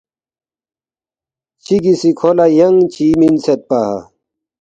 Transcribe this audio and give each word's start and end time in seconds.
چِگی 1.63 1.93
سی 1.99 2.09
کھو 2.19 2.29
لہ 2.37 2.45
ینگ 2.57 2.79
چی 2.93 3.07
مِنسیدپا 3.19 3.81